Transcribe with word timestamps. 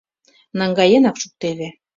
Наҥгаенак 0.57 1.15
шуктеве. 1.21 1.67